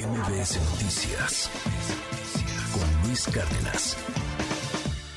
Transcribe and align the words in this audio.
MBS 0.00 0.58
Noticias 0.70 1.50
con 2.72 3.06
Luis 3.06 3.26
Cárdenas. 3.26 3.98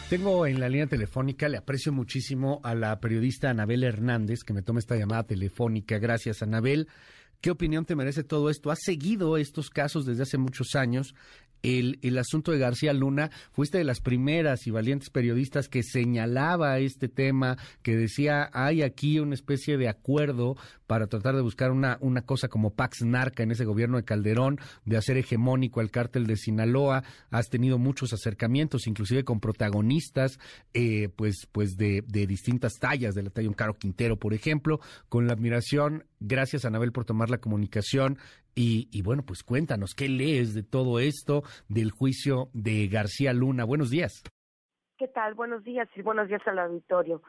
Tengo 0.10 0.46
en 0.46 0.60
la 0.60 0.68
línea 0.68 0.88
telefónica, 0.88 1.48
le 1.48 1.56
aprecio 1.56 1.94
muchísimo 1.94 2.60
a 2.64 2.76
la 2.76 3.00
periodista 3.00 3.50
Anabel 3.50 3.86
Hernández 3.86 4.44
que 4.44 4.52
me 4.52 4.62
toma 4.62 4.80
esta 4.80 4.98
llamada 4.98 5.24
telefónica. 5.24 6.00
Gracias, 6.00 6.44
Anabel. 6.44 6.90
¿Qué 7.40 7.50
opinión 7.50 7.86
te 7.86 7.96
merece 7.96 8.26
todo 8.26 8.50
esto? 8.50 8.72
¿Has 8.72 8.80
seguido 8.82 9.38
estos 9.38 9.70
casos 9.70 10.06
desde 10.06 10.24
hace 10.24 10.38
muchos 10.38 10.76
años? 10.76 11.16
El, 11.64 12.00
el, 12.02 12.18
asunto 12.18 12.52
de 12.52 12.60
García 12.60 12.94
Luna, 12.94 13.32
fuiste 13.52 13.78
de 13.78 13.84
las 13.84 14.02
primeras 14.02 14.68
y 14.68 14.72
valientes 14.72 15.10
periodistas 15.10 15.70
que 15.70 15.82
señalaba 15.82 16.78
este 16.80 17.08
tema, 17.08 17.58
que 17.82 17.96
decía, 17.96 18.50
hay 18.54 18.84
aquí 18.84 19.20
una 19.20 19.34
especie 19.34 19.78
de 19.78 19.88
acuerdo 19.88 20.56
para 20.88 21.08
tratar 21.08 21.36
de 21.36 21.42
buscar 21.42 21.72
una, 21.72 21.98
una 22.02 22.22
cosa 22.22 22.50
como 22.50 22.76
Pax 22.76 23.02
Narca 23.04 23.42
en 23.42 23.52
ese 23.52 23.66
gobierno 23.66 23.98
de 23.98 24.04
Calderón, 24.04 24.60
de 24.86 24.98
hacer 24.98 25.18
hegemónico 25.18 25.80
al 25.80 25.90
cártel 25.90 26.28
de 26.28 26.36
Sinaloa. 26.36 27.04
Has 27.32 27.50
tenido 27.50 27.78
muchos 27.78 28.14
acercamientos, 28.14 28.86
inclusive 28.86 29.24
con 29.24 29.40
protagonistas, 29.40 30.38
eh, 30.74 31.10
pues, 31.16 31.48
pues 31.52 31.78
de, 31.78 32.04
de 32.08 32.28
distintas 32.28 32.74
tallas, 32.80 33.16
de 33.16 33.24
la 33.24 33.30
talla 33.30 33.48
un 33.48 33.56
Caro 33.56 33.76
Quintero, 33.76 34.18
por 34.18 34.34
ejemplo, 34.34 34.80
con 35.10 35.26
la 35.26 35.34
admiración. 35.34 36.06
Gracias, 36.20 36.66
Anabel, 36.66 36.92
por 36.92 37.06
tomar 37.06 37.30
la 37.30 37.40
comunicación. 37.40 38.18
Y, 38.56 38.88
y, 38.92 39.02
bueno, 39.02 39.24
pues 39.26 39.44
cuéntanos, 39.44 39.96
¿qué 39.96 40.08
lees 40.08 40.54
de 40.54 40.64
todo 40.64 41.00
esto, 41.00 41.42
del 41.70 41.92
juicio 41.92 42.50
de 42.54 42.88
García 42.88 43.34
Luna? 43.34 43.66
Buenos 43.66 43.90
días. 43.90 44.24
¿Qué 44.98 45.08
tal? 45.08 45.34
Buenos 45.34 45.64
días 45.64 45.90
y 45.96 46.02
buenos 46.02 46.28
días 46.28 46.42
al 46.46 46.60
auditorio. 46.60 47.24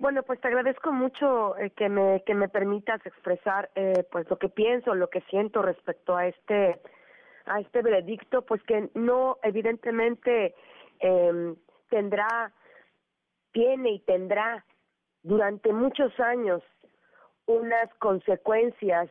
Bueno, 0.00 0.22
pues 0.22 0.40
te 0.40 0.48
agradezco 0.48 0.92
mucho 0.92 1.58
eh, 1.58 1.70
que 1.76 1.90
me 1.90 2.22
que 2.24 2.34
me 2.34 2.48
permitas 2.48 3.04
expresar 3.04 3.70
eh, 3.74 4.02
pues 4.10 4.28
lo 4.30 4.38
que 4.38 4.48
pienso, 4.48 4.94
lo 4.94 5.08
que 5.08 5.20
siento 5.28 5.60
respecto 5.60 6.16
a 6.16 6.26
este 6.26 6.80
a 7.44 7.60
este 7.60 7.82
veredicto, 7.82 8.42
pues 8.42 8.62
que 8.62 8.88
no 8.94 9.36
evidentemente 9.42 10.54
eh, 11.00 11.54
tendrá 11.90 12.52
tiene 13.52 13.90
y 13.90 14.00
tendrá 14.00 14.64
durante 15.22 15.70
muchos 15.72 16.18
años 16.18 16.62
unas 17.44 17.92
consecuencias 17.98 19.10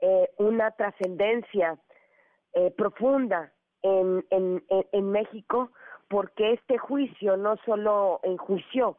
eh, 0.00 0.30
una 0.38 0.70
trascendencia 0.72 1.78
eh, 2.52 2.70
profunda 2.76 3.52
en, 3.82 4.24
en, 4.30 4.62
en, 4.68 5.10
México, 5.10 5.70
porque 6.08 6.52
este 6.52 6.78
juicio 6.78 7.36
no 7.36 7.56
solo 7.64 8.20
enjuició 8.22 8.98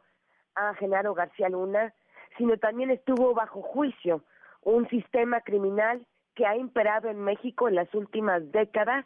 a 0.56 0.74
Genaro 0.76 1.14
García 1.14 1.50
Luna, 1.50 1.94
sino 2.38 2.58
también 2.58 2.92
estuvo 2.92 3.34
bajo 3.34 3.62
juicio 3.62 4.24
un 4.62 4.88
sistema 4.90 5.42
criminal 5.42 6.06
que 6.36 6.46
ha 6.46 6.56
imperado 6.56 7.10
en 7.10 7.20
México 7.20 7.68
en 7.68 7.76
las 7.76 7.94
últimas 7.94 8.52
décadas, 8.52 9.06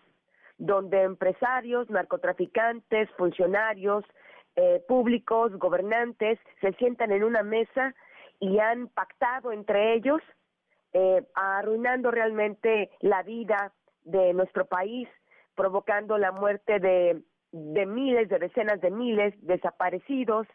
donde 0.58 1.02
empresarios, 1.02 1.90
narcotraficantes, 1.90 3.10
funcionarios 3.18 4.06
eh, 4.56 4.82
públicos, 4.88 5.52
gobernantes, 5.58 6.40
se 6.62 6.72
sientan 6.74 7.12
en 7.12 7.24
una 7.24 7.44
mesa 7.44 7.94
y 8.40 8.60
han 8.60 8.88
pactado 8.90 9.52
entre 9.52 9.96
ellos 9.96 10.22
eh, 10.98 11.28
arruinando 11.34 12.10
realmente 12.10 12.90
la 13.02 13.22
vida 13.22 13.74
de 14.06 14.34
nuestro 14.34 14.66
país, 14.66 15.10
provocando 15.54 16.18
la 16.18 16.32
muerte 16.32 16.80
de, 16.80 17.22
de 17.52 17.86
miles, 17.86 18.30
de 18.30 18.40
decenas 18.40 18.80
de 18.80 18.92
miles 18.92 19.34
desaparecidos 19.42 20.48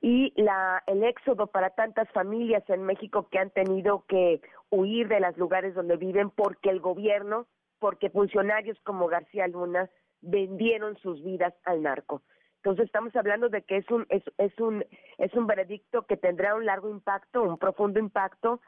y 0.00 0.32
la, 0.40 0.84
el 0.86 1.02
éxodo 1.02 1.48
para 1.48 1.70
tantas 1.70 2.08
familias 2.12 2.62
en 2.68 2.84
México 2.84 3.26
que 3.32 3.40
han 3.40 3.50
tenido 3.50 4.04
que 4.06 4.40
huir 4.70 5.08
de 5.08 5.18
los 5.18 5.36
lugares 5.36 5.74
donde 5.74 5.96
viven 5.96 6.30
porque 6.30 6.70
el 6.70 6.78
gobierno, 6.78 7.48
porque 7.80 8.10
funcionarios 8.10 8.78
como 8.84 9.08
García 9.08 9.48
Luna 9.48 9.90
vendieron 10.20 10.96
sus 10.98 11.20
vidas 11.24 11.52
al 11.64 11.82
narco. 11.82 12.22
Entonces 12.58 12.86
estamos 12.86 13.16
hablando 13.16 13.48
de 13.48 13.62
que 13.62 13.78
es 13.78 13.90
un 13.90 14.06
es, 14.08 14.22
es 14.38 14.56
un 14.60 14.84
es 15.18 15.34
un 15.34 15.48
veredicto 15.48 16.06
que 16.06 16.16
tendrá 16.16 16.54
un 16.54 16.64
largo 16.64 16.88
impacto, 16.90 17.42
un 17.42 17.58
profundo 17.58 17.98
impacto 17.98 18.60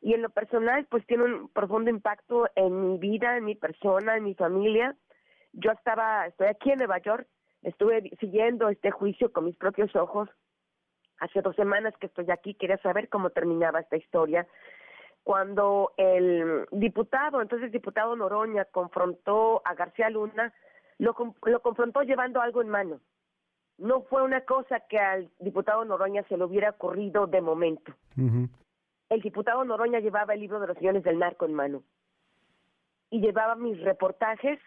y 0.00 0.14
en 0.14 0.22
lo 0.22 0.30
personal 0.30 0.86
pues 0.86 1.04
tiene 1.06 1.24
un 1.24 1.48
profundo 1.48 1.90
impacto 1.90 2.48
en 2.54 2.92
mi 2.92 2.98
vida, 2.98 3.36
en 3.36 3.44
mi 3.44 3.54
persona, 3.54 4.16
en 4.16 4.24
mi 4.24 4.34
familia. 4.34 4.96
Yo 5.52 5.70
estaba, 5.72 6.26
estoy 6.26 6.48
aquí 6.48 6.70
en 6.70 6.78
Nueva 6.78 6.98
York, 6.98 7.26
estuve 7.62 8.10
siguiendo 8.20 8.68
este 8.68 8.90
juicio 8.90 9.32
con 9.32 9.44
mis 9.44 9.56
propios 9.56 9.94
ojos. 9.96 10.28
Hace 11.18 11.42
dos 11.42 11.56
semanas 11.56 11.94
que 11.98 12.06
estoy 12.06 12.30
aquí, 12.30 12.54
quería 12.54 12.78
saber 12.78 13.08
cómo 13.08 13.30
terminaba 13.30 13.80
esta 13.80 13.96
historia. 13.96 14.46
Cuando 15.24 15.92
el 15.96 16.66
diputado, 16.70 17.42
entonces 17.42 17.72
diputado 17.72 18.14
Noroña, 18.14 18.66
confrontó 18.66 19.60
a 19.64 19.74
García 19.74 20.10
Luna, 20.10 20.54
lo, 20.98 21.14
lo 21.44 21.60
confrontó 21.60 22.02
llevando 22.02 22.40
algo 22.40 22.62
en 22.62 22.68
mano. 22.68 23.00
No 23.78 24.02
fue 24.02 24.22
una 24.22 24.42
cosa 24.42 24.80
que 24.88 24.98
al 24.98 25.30
diputado 25.40 25.84
Noroña 25.84 26.22
se 26.28 26.36
le 26.36 26.44
hubiera 26.44 26.70
ocurrido 26.70 27.26
de 27.26 27.40
momento 27.40 27.92
el 29.10 29.20
diputado 29.20 29.64
Noroña 29.64 30.00
llevaba 30.00 30.34
el 30.34 30.40
libro 30.40 30.60
de 30.60 30.66
los 30.68 30.76
señores 30.76 31.02
del 31.02 31.18
narco 31.18 31.46
en 31.46 31.54
mano 31.54 31.82
y 33.10 33.20
llevaba 33.20 33.54
mis 33.54 33.80
reportajes 33.80 34.58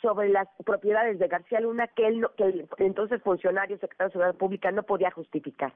sobre 0.00 0.28
las 0.28 0.48
propiedades 0.64 1.18
de 1.18 1.28
García 1.28 1.60
Luna 1.60 1.88
que 1.88 2.06
él 2.06 2.26
que 2.36 2.44
el 2.44 2.68
entonces 2.78 3.22
funcionario 3.22 3.78
secretario 3.78 4.08
de 4.08 4.12
Seguridad 4.12 4.38
Pública 4.38 4.70
no 4.70 4.84
podía 4.84 5.10
justificar. 5.10 5.74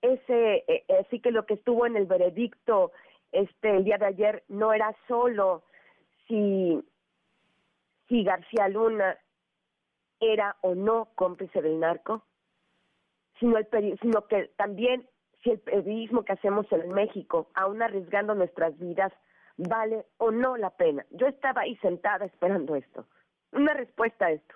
Ese 0.00 0.64
eh, 0.68 0.84
así 1.00 1.20
que 1.20 1.30
lo 1.30 1.44
que 1.44 1.54
estuvo 1.54 1.86
en 1.86 1.96
el 1.96 2.06
veredicto 2.06 2.92
este 3.32 3.76
el 3.76 3.84
día 3.84 3.98
de 3.98 4.06
ayer 4.06 4.44
no 4.48 4.72
era 4.72 4.94
solo 5.06 5.64
si 6.26 6.82
si 8.08 8.24
García 8.24 8.68
Luna 8.68 9.18
era 10.20 10.56
o 10.62 10.74
no 10.74 11.08
cómplice 11.14 11.60
del 11.60 11.78
narco, 11.78 12.24
sino 13.38 13.58
el 13.58 13.98
sino 14.00 14.26
que 14.26 14.50
también 14.56 15.06
si 15.42 15.50
el 15.50 15.60
periodismo 15.60 16.24
que 16.24 16.32
hacemos 16.32 16.70
en 16.72 16.90
México, 16.92 17.48
aún 17.54 17.82
arriesgando 17.82 18.34
nuestras 18.34 18.78
vidas, 18.78 19.12
vale 19.56 20.04
o 20.18 20.30
no 20.30 20.56
la 20.56 20.70
pena. 20.70 21.04
Yo 21.10 21.26
estaba 21.26 21.62
ahí 21.62 21.76
sentada 21.76 22.24
esperando 22.24 22.76
esto, 22.76 23.06
una 23.52 23.74
respuesta 23.74 24.26
a 24.26 24.32
esto. 24.32 24.54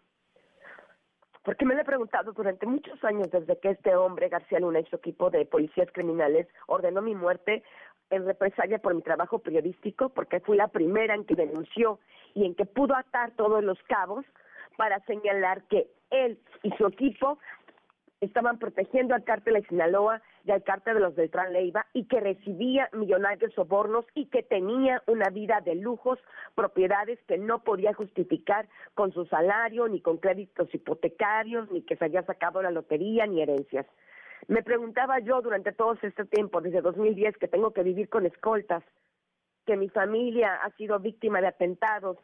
Porque 1.44 1.65
me 1.65 1.75
lo 1.75 1.81
he 1.81 1.84
preguntado 1.84 2.32
durante 2.32 2.66
muchos 2.66 3.03
años 3.03 3.28
desde 3.32 3.59
que 3.59 3.71
este 3.71 3.97
hombre, 3.97 4.28
García 4.28 4.60
Luna 4.60 4.78
y 4.78 4.84
su 4.84 4.97
equipo 4.97 5.28
de 5.28 5.44
policías 5.44 5.88
criminales 5.92 6.47
ordenó 6.69 7.03
mi 7.03 7.16
muerte 7.16 7.65
en 8.10 8.25
represalia 8.26 8.78
por 8.78 8.94
mi 8.94 9.03
trabajo 9.03 9.41
periodístico, 9.41 10.10
porque 10.10 10.38
fui 10.41 10.56
la 10.56 10.69
primera 10.69 11.15
en 11.15 11.25
que 11.25 11.34
denunció 11.34 11.98
y 12.34 12.47
en 12.47 12.54
que 12.54 12.65
pudo 12.65 12.94
atar 12.94 13.32
todos 13.32 13.65
los 13.65 13.82
cabos 13.84 14.25
para 14.76 15.00
señalar 15.00 15.65
que 15.65 15.88
él 16.10 16.38
y 16.62 16.71
su 16.72 16.87
equipo 16.87 17.38
estaban 18.22 18.59
protegiendo 18.59 19.15
al 19.15 19.25
cártel 19.25 19.55
de 19.55 19.66
Sinaloa 19.66 20.22
y 20.44 20.53
al 20.53 20.62
cártel 20.62 20.94
de 20.94 21.00
los 21.00 21.16
Beltrán 21.16 21.53
Leiva 21.53 21.87
y 21.93 22.06
que 22.06 22.21
recibía 22.21 22.88
millonarios 22.93 23.53
sobornos 23.53 24.05
y 24.15 24.27
que 24.27 24.44
tenía 24.44 25.03
una 25.09 25.28
vida 25.28 25.60
de 25.60 25.75
lujos, 25.75 26.21
propiedades 26.55 27.19
que 27.27 27.37
no 27.37 27.65
podía 27.65 27.93
justificar 27.94 28.69
con 28.94 29.12
su 29.12 29.27
salario, 29.27 29.88
ni 29.88 30.00
con 30.00 30.19
créditos 30.19 30.72
hipotecarios, 30.72 31.69
ni 31.72 31.83
que 31.83 31.97
se 31.97 32.05
haya 32.05 32.22
sacado 32.22 32.62
la 32.62 32.71
lotería, 32.71 33.27
ni 33.27 33.43
herencias. 33.43 33.87
Me 34.47 34.62
preguntaba 34.62 35.19
yo 35.19 35.43
durante 35.43 35.72
todo 35.72 35.99
este 36.00 36.25
tiempo, 36.27 36.60
desde 36.60 36.81
2010, 36.81 37.37
que 37.39 37.49
tengo 37.49 37.72
que 37.72 37.83
vivir 37.83 38.09
con 38.09 38.25
escoltas, 38.25 38.84
que 39.66 39.77
mi 39.77 39.89
familia 39.89 40.54
ha 40.62 40.71
sido 40.77 41.00
víctima 41.00 41.41
de 41.41 41.49
atentados, 41.49 42.19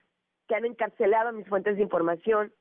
que 0.47 0.54
han 0.54 0.65
encarcelado 0.65 1.32
mis 1.32 1.48
fuentes 1.48 1.76
de 1.76 1.82
información, 1.82 2.53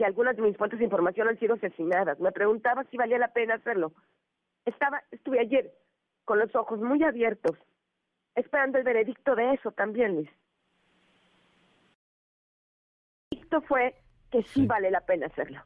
que 0.00 0.06
algunas 0.06 0.34
de 0.34 0.40
mis 0.40 0.56
fuentes 0.56 0.78
de 0.78 0.86
información 0.86 1.28
han 1.28 1.38
sido 1.38 1.56
asesinadas. 1.56 2.18
Me 2.20 2.32
preguntaba 2.32 2.84
si 2.84 2.96
valía 2.96 3.18
la 3.18 3.34
pena 3.34 3.56
hacerlo. 3.56 3.92
Estaba, 4.64 5.02
estuve 5.10 5.40
ayer 5.40 5.74
con 6.24 6.38
los 6.38 6.56
ojos 6.56 6.80
muy 6.80 7.04
abiertos, 7.04 7.58
esperando 8.34 8.78
el 8.78 8.84
veredicto 8.84 9.34
de 9.34 9.52
eso 9.52 9.72
también, 9.72 10.14
Luis. 10.14 10.30
El 13.30 13.36
veredicto 13.36 13.60
fue 13.60 13.94
que 14.30 14.42
sí, 14.44 14.66
vale 14.66 14.90
la 14.90 15.02
pena 15.02 15.26
hacerlo. 15.26 15.60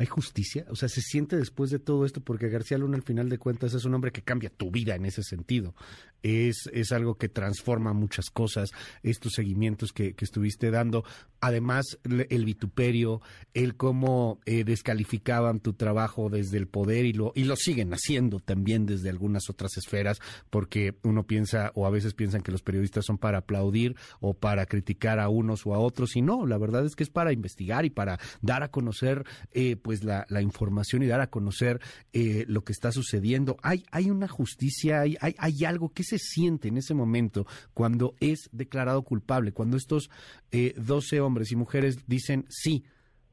¿Hay 0.00 0.06
justicia? 0.06 0.64
O 0.70 0.76
sea, 0.76 0.88
se 0.88 1.02
siente 1.02 1.36
después 1.36 1.68
de 1.68 1.78
todo 1.78 2.06
esto, 2.06 2.22
porque 2.22 2.48
García 2.48 2.78
Luna, 2.78 2.96
al 2.96 3.02
final 3.02 3.28
de 3.28 3.36
cuentas, 3.36 3.74
es 3.74 3.84
un 3.84 3.92
hombre 3.92 4.12
que 4.12 4.22
cambia 4.22 4.48
tu 4.48 4.70
vida 4.70 4.94
en 4.94 5.04
ese 5.04 5.22
sentido. 5.22 5.74
Es, 6.22 6.70
es 6.72 6.92
algo 6.92 7.16
que 7.16 7.28
transforma 7.28 7.92
muchas 7.92 8.30
cosas, 8.30 8.70
estos 9.02 9.34
seguimientos 9.34 9.92
que, 9.92 10.14
que 10.14 10.24
estuviste 10.24 10.70
dando. 10.70 11.04
Además, 11.42 11.98
el 12.04 12.44
vituperio, 12.46 13.20
el 13.52 13.76
cómo 13.76 14.40
eh, 14.46 14.64
descalificaban 14.64 15.60
tu 15.60 15.74
trabajo 15.74 16.30
desde 16.30 16.56
el 16.56 16.66
poder 16.66 17.04
y 17.04 17.12
lo, 17.12 17.32
y 17.34 17.44
lo 17.44 17.56
siguen 17.56 17.92
haciendo 17.92 18.40
también 18.40 18.86
desde 18.86 19.10
algunas 19.10 19.50
otras 19.50 19.76
esferas, 19.76 20.18
porque 20.48 20.94
uno 21.02 21.26
piensa, 21.26 21.72
o 21.74 21.86
a 21.86 21.90
veces 21.90 22.14
piensan 22.14 22.40
que 22.40 22.52
los 22.52 22.62
periodistas 22.62 23.04
son 23.04 23.18
para 23.18 23.38
aplaudir 23.38 23.96
o 24.20 24.32
para 24.32 24.64
criticar 24.64 25.20
a 25.20 25.28
unos 25.28 25.66
o 25.66 25.74
a 25.74 25.78
otros, 25.78 26.16
y 26.16 26.22
no, 26.22 26.46
la 26.46 26.56
verdad 26.56 26.86
es 26.86 26.96
que 26.96 27.02
es 27.02 27.10
para 27.10 27.32
investigar 27.32 27.84
y 27.84 27.90
para 27.90 28.18
dar 28.40 28.62
a 28.62 28.70
conocer, 28.70 29.24
eh, 29.52 29.76
pues 29.76 29.89
la, 30.02 30.26
la 30.28 30.42
información 30.42 31.02
y 31.02 31.06
dar 31.06 31.20
a 31.20 31.28
conocer 31.28 31.80
eh, 32.12 32.44
lo 32.48 32.62
que 32.62 32.72
está 32.72 32.92
sucediendo. 32.92 33.56
Hay, 33.62 33.84
hay 33.90 34.10
una 34.10 34.28
justicia, 34.28 35.00
hay, 35.00 35.16
hay, 35.20 35.34
hay, 35.38 35.64
algo 35.64 35.90
que 35.90 36.04
se 36.04 36.18
siente 36.18 36.68
en 36.68 36.76
ese 36.76 36.94
momento 36.94 37.46
cuando 37.74 38.14
es 38.20 38.48
declarado 38.52 39.02
culpable, 39.02 39.52
cuando 39.52 39.76
estos 39.76 40.10
eh, 40.52 40.74
12 40.76 41.20
hombres 41.20 41.52
y 41.52 41.56
mujeres 41.56 42.06
dicen, 42.06 42.46
sí, 42.48 42.84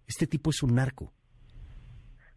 este 0.07 0.27
tipo 0.27 0.50
es 0.50 0.63
un 0.63 0.75
narco. 0.75 1.12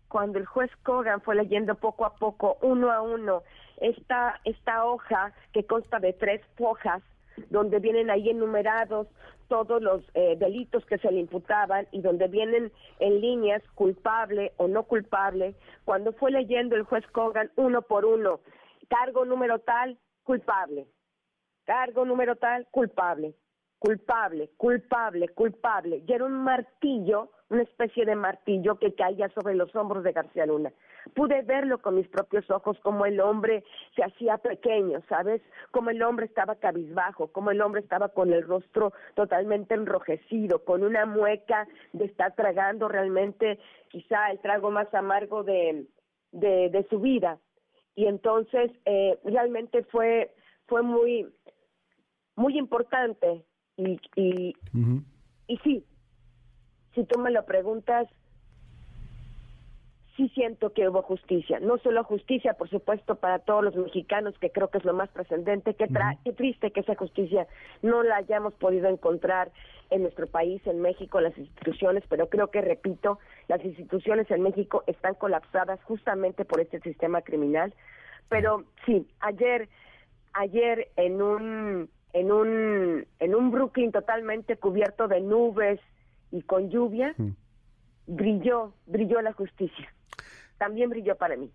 Cuando 0.08 0.38
el 0.38 0.46
juez 0.46 0.70
Kogan 0.82 1.20
fue 1.20 1.36
leyendo 1.36 1.76
poco 1.76 2.04
a 2.04 2.14
poco, 2.16 2.58
uno 2.62 2.90
a 2.90 3.00
uno, 3.00 3.42
esta, 3.80 4.40
esta 4.44 4.84
hoja 4.84 5.32
que 5.52 5.64
consta 5.64 6.00
de 6.00 6.12
tres 6.12 6.42
hojas, 6.58 7.02
donde 7.50 7.78
vienen 7.78 8.10
ahí 8.10 8.30
enumerados 8.30 9.08
todos 9.48 9.82
los 9.82 10.02
eh, 10.14 10.36
delitos 10.38 10.86
que 10.86 10.98
se 10.98 11.10
le 11.10 11.20
imputaban 11.20 11.86
y 11.90 12.00
donde 12.00 12.28
vienen 12.28 12.72
en 13.00 13.20
líneas 13.20 13.62
culpable 13.74 14.52
o 14.56 14.68
no 14.68 14.84
culpable, 14.84 15.56
cuando 15.84 16.12
fue 16.12 16.30
leyendo 16.30 16.76
el 16.76 16.84
juez 16.84 17.04
Kogan 17.08 17.50
uno 17.56 17.82
por 17.82 18.04
uno, 18.04 18.40
cargo 18.88 19.24
número 19.24 19.58
tal, 19.58 19.98
culpable, 20.22 20.86
cargo 21.64 22.04
número 22.04 22.36
tal, 22.36 22.66
culpable, 22.70 23.34
culpable, 23.80 24.50
culpable, 24.56 25.28
culpable, 25.30 26.04
y 26.06 26.12
era 26.12 26.24
un 26.24 26.44
martillo, 26.44 27.30
una 27.48 27.62
especie 27.62 28.04
de 28.04 28.14
martillo 28.14 28.78
que 28.78 28.94
caía 28.94 29.28
sobre 29.30 29.54
los 29.54 29.74
hombros 29.74 30.04
de 30.04 30.12
García 30.12 30.46
Luna. 30.46 30.72
Pude 31.14 31.42
verlo 31.42 31.78
con 31.78 31.94
mis 31.94 32.08
propios 32.08 32.48
ojos, 32.50 32.78
como 32.80 33.06
el 33.06 33.20
hombre 33.20 33.64
se 33.96 34.02
hacía 34.02 34.38
pequeño, 34.38 35.00
¿sabes? 35.08 35.42
Como 35.70 35.90
el 35.90 36.02
hombre 36.02 36.26
estaba 36.26 36.56
cabizbajo, 36.56 37.28
como 37.32 37.50
el 37.50 37.60
hombre 37.60 37.80
estaba 37.80 38.08
con 38.10 38.32
el 38.32 38.42
rostro 38.42 38.92
totalmente 39.14 39.74
enrojecido, 39.74 40.64
con 40.64 40.82
una 40.82 41.06
mueca 41.06 41.66
de 41.92 42.04
estar 42.04 42.34
tragando 42.34 42.88
realmente 42.88 43.58
quizá 43.88 44.30
el 44.30 44.38
trago 44.40 44.70
más 44.70 44.92
amargo 44.94 45.42
de, 45.42 45.86
de, 46.32 46.70
de 46.70 46.86
su 46.88 47.00
vida. 47.00 47.38
Y 47.94 48.06
entonces 48.06 48.70
eh, 48.84 49.18
realmente 49.24 49.82
fue, 49.84 50.32
fue 50.66 50.82
muy, 50.82 51.26
muy 52.36 52.56
importante 52.56 53.44
y, 53.76 54.00
y, 54.14 54.54
uh 54.74 54.78
-huh. 54.78 55.04
y 55.48 55.56
sí, 55.58 55.84
si 56.94 57.04
tú 57.04 57.18
me 57.18 57.30
lo 57.30 57.44
preguntas, 57.44 58.06
sí 60.20 60.28
siento 60.34 60.74
que 60.74 60.86
hubo 60.86 61.00
justicia. 61.00 61.60
No 61.60 61.78
solo 61.78 62.04
justicia, 62.04 62.52
por 62.52 62.68
supuesto, 62.68 63.14
para 63.14 63.38
todos 63.38 63.64
los 63.64 63.74
mexicanos, 63.74 64.38
que 64.38 64.50
creo 64.50 64.68
que 64.68 64.76
es 64.76 64.84
lo 64.84 64.92
más 64.92 65.08
trascendente. 65.10 65.72
Qué, 65.72 65.86
tra 65.86 66.18
qué 66.22 66.34
triste 66.34 66.72
que 66.72 66.80
esa 66.80 66.94
justicia 66.94 67.46
no 67.80 68.02
la 68.02 68.16
hayamos 68.16 68.52
podido 68.52 68.88
encontrar 68.90 69.50
en 69.88 70.02
nuestro 70.02 70.26
país, 70.26 70.60
en 70.66 70.82
México, 70.82 71.18
en 71.18 71.24
las 71.24 71.38
instituciones, 71.38 72.04
pero 72.10 72.28
creo 72.28 72.50
que, 72.50 72.60
repito, 72.60 73.18
las 73.48 73.64
instituciones 73.64 74.30
en 74.30 74.42
México 74.42 74.84
están 74.86 75.14
colapsadas 75.14 75.82
justamente 75.84 76.44
por 76.44 76.60
este 76.60 76.80
sistema 76.80 77.22
criminal. 77.22 77.72
Pero 78.28 78.64
sí, 78.84 79.08
ayer, 79.20 79.70
ayer 80.34 80.88
en 80.96 81.22
un 81.22 81.90
en 82.12 82.30
un 82.30 83.06
en 83.20 83.34
un 83.34 83.50
Brooklyn 83.50 83.90
totalmente 83.90 84.56
cubierto 84.56 85.08
de 85.08 85.22
nubes 85.22 85.80
y 86.30 86.42
con 86.42 86.68
lluvia, 86.68 87.14
mm. 87.16 87.30
brilló, 88.06 88.74
brilló 88.86 89.22
la 89.22 89.32
justicia 89.32 89.90
también 90.60 90.90
brilló 90.90 91.16
para 91.16 91.36
mí. 91.38 91.50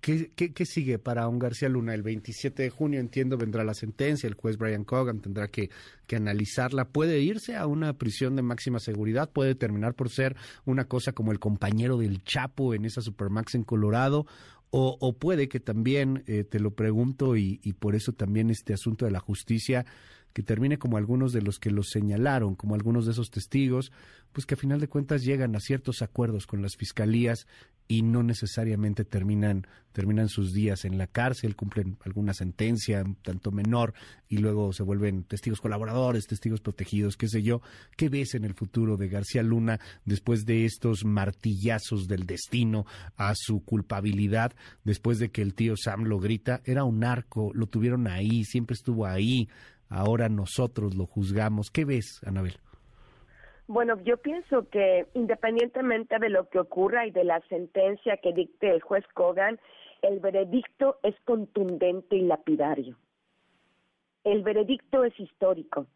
¿Qué, 0.00 0.30
¿Qué, 0.36 0.52
qué, 0.52 0.64
sigue 0.64 1.00
para 1.00 1.26
un 1.26 1.40
García 1.40 1.68
Luna? 1.68 1.92
El 1.92 2.04
27 2.04 2.62
de 2.62 2.70
junio, 2.70 3.00
entiendo, 3.00 3.36
vendrá 3.36 3.64
la 3.64 3.74
sentencia, 3.74 4.28
el 4.28 4.34
juez 4.34 4.56
Brian 4.56 4.84
Cogan 4.84 5.20
tendrá 5.20 5.48
que, 5.48 5.70
que, 6.06 6.14
analizarla. 6.14 6.84
¿Puede 6.84 7.18
irse 7.18 7.56
a 7.56 7.66
una 7.66 7.94
prisión 7.94 8.36
de 8.36 8.42
máxima 8.42 8.78
seguridad? 8.78 9.28
¿Puede 9.28 9.56
terminar 9.56 9.94
por 9.94 10.08
ser 10.08 10.36
una 10.64 10.84
cosa 10.84 11.12
como 11.12 11.32
el 11.32 11.40
compañero 11.40 11.98
del 11.98 12.22
Chapo 12.22 12.74
en 12.74 12.84
esa 12.84 13.00
Supermax 13.00 13.56
en 13.56 13.64
Colorado? 13.64 14.26
¿O, 14.70 14.96
o 15.00 15.12
puede 15.14 15.48
que 15.48 15.58
también, 15.58 16.22
eh, 16.28 16.44
te 16.44 16.60
lo 16.60 16.70
pregunto, 16.72 17.36
y 17.36 17.58
por 17.78 17.96
eso 17.96 18.12
también 18.12 18.50
este 18.50 18.74
asunto 18.74 19.06
de 19.06 19.10
la 19.10 19.20
justicia, 19.20 19.84
que 20.36 20.42
termine 20.42 20.76
como 20.76 20.98
algunos 20.98 21.32
de 21.32 21.40
los 21.40 21.58
que 21.58 21.70
lo 21.70 21.82
señalaron, 21.82 22.56
como 22.56 22.74
algunos 22.74 23.06
de 23.06 23.12
esos 23.12 23.30
testigos, 23.30 23.90
pues 24.34 24.44
que 24.44 24.52
a 24.52 24.58
final 24.58 24.80
de 24.80 24.86
cuentas 24.86 25.24
llegan 25.24 25.56
a 25.56 25.60
ciertos 25.60 26.02
acuerdos 26.02 26.46
con 26.46 26.60
las 26.60 26.76
fiscalías 26.76 27.46
y 27.88 28.02
no 28.02 28.22
necesariamente 28.22 29.06
terminan 29.06 29.66
terminan 29.92 30.28
sus 30.28 30.52
días 30.52 30.84
en 30.84 30.98
la 30.98 31.06
cárcel, 31.06 31.56
cumplen 31.56 31.96
alguna 32.04 32.34
sentencia 32.34 33.02
tanto 33.22 33.50
menor 33.50 33.94
y 34.28 34.36
luego 34.36 34.74
se 34.74 34.82
vuelven 34.82 35.24
testigos 35.24 35.62
colaboradores, 35.62 36.26
testigos 36.26 36.60
protegidos, 36.60 37.16
qué 37.16 37.28
sé 37.28 37.42
yo. 37.42 37.62
¿Qué 37.96 38.10
ves 38.10 38.34
en 38.34 38.44
el 38.44 38.52
futuro 38.52 38.98
de 38.98 39.08
García 39.08 39.42
Luna 39.42 39.80
después 40.04 40.44
de 40.44 40.66
estos 40.66 41.06
martillazos 41.06 42.08
del 42.08 42.26
destino 42.26 42.84
a 43.16 43.32
su 43.34 43.64
culpabilidad, 43.64 44.52
después 44.84 45.18
de 45.18 45.30
que 45.30 45.40
el 45.40 45.54
tío 45.54 45.78
Sam 45.78 46.04
lo 46.04 46.20
grita, 46.20 46.60
era 46.66 46.84
un 46.84 46.98
narco, 46.98 47.52
lo 47.54 47.68
tuvieron 47.68 48.06
ahí, 48.06 48.44
siempre 48.44 48.74
estuvo 48.74 49.06
ahí, 49.06 49.48
ahora 49.88 50.28
nosotros 50.28 50.94
lo 50.96 51.06
juzgamos. 51.06 51.70
¿Qué 51.70 51.84
ves, 51.84 52.20
Anabel? 52.26 52.54
Bueno, 53.68 54.00
yo 54.04 54.16
pienso 54.16 54.68
que 54.68 55.06
independientemente 55.14 56.18
de 56.18 56.28
lo 56.28 56.48
que 56.48 56.60
ocurra 56.60 57.06
y 57.06 57.10
de 57.10 57.24
la 57.24 57.40
sentencia 57.48 58.16
que 58.18 58.32
dicte 58.32 58.70
el 58.70 58.80
juez 58.80 59.04
Kogan, 59.14 59.58
el 60.02 60.20
veredicto 60.20 60.98
es 61.02 61.14
contundente 61.24 62.16
y 62.16 62.20
lapidario. 62.20 62.96
El 64.22 64.42
veredicto 64.42 65.04
es 65.04 65.18
histórico. 65.18 65.86